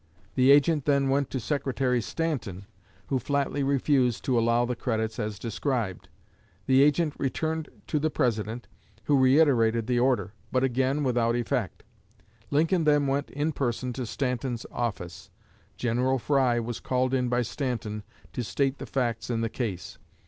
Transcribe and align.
The 0.33 0.49
agent 0.49 0.85
then 0.85 1.09
went 1.09 1.29
to 1.29 1.39
Secretary 1.39 2.01
Stanton, 2.01 2.65
who 3.09 3.19
flatly 3.19 3.61
refused 3.61 4.23
to 4.25 4.39
allow 4.39 4.65
the 4.65 4.75
credits 4.75 5.19
as 5.19 5.37
described. 5.37 6.09
The 6.65 6.81
agent 6.81 7.13
returned 7.19 7.69
to 7.85 7.99
the 7.99 8.09
President, 8.09 8.67
who 9.03 9.15
reiterated 9.19 9.85
the 9.85 9.99
order, 9.99 10.33
but 10.51 10.63
again 10.63 11.03
without 11.03 11.35
effect. 11.35 11.83
Lincoln 12.49 12.85
then 12.85 13.05
went 13.05 13.29
in 13.29 13.51
person 13.51 13.93
to 13.93 14.07
Stanton's 14.07 14.65
office. 14.71 15.29
General 15.77 16.17
Fry 16.17 16.59
was 16.59 16.79
called 16.79 17.13
in 17.13 17.29
by 17.29 17.43
Stanton 17.43 18.01
to 18.33 18.43
state 18.43 18.79
the 18.79 18.87
facts 18.87 19.29
in 19.29 19.41
the 19.41 19.49
case. 19.49 19.99